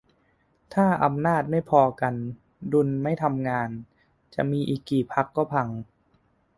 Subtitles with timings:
[0.73, 2.13] ถ้าอำนาจไม่พอกัน
[2.71, 3.69] ดุลไม่ทำงาน
[4.35, 5.67] จะมีอีกกี่พรรคก็พัง